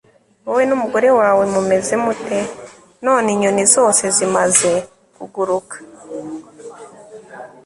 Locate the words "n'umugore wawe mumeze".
0.69-1.93